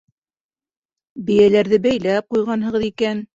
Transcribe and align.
—Бейәләрҙе 1.27 1.81
бәйләп 1.85 2.27
ҡуйғанһығыҙ 2.37 2.89
икән. 2.91 3.23